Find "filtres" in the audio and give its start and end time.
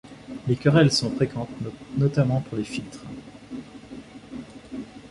2.63-3.03